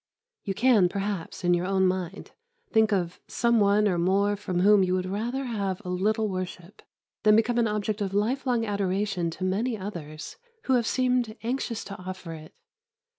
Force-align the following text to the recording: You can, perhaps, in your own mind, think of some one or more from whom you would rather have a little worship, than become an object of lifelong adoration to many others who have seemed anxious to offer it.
You 0.43 0.55
can, 0.55 0.89
perhaps, 0.89 1.43
in 1.43 1.53
your 1.53 1.67
own 1.67 1.85
mind, 1.85 2.31
think 2.71 2.91
of 2.91 3.19
some 3.27 3.59
one 3.59 3.87
or 3.87 3.99
more 3.99 4.35
from 4.35 4.61
whom 4.61 4.81
you 4.81 4.95
would 4.95 5.05
rather 5.05 5.43
have 5.45 5.79
a 5.85 5.89
little 5.89 6.27
worship, 6.27 6.81
than 7.21 7.35
become 7.35 7.59
an 7.59 7.67
object 7.67 8.01
of 8.01 8.11
lifelong 8.11 8.65
adoration 8.65 9.29
to 9.29 9.43
many 9.43 9.77
others 9.77 10.37
who 10.63 10.73
have 10.73 10.87
seemed 10.87 11.37
anxious 11.43 11.83
to 11.83 11.97
offer 11.99 12.33
it. 12.33 12.55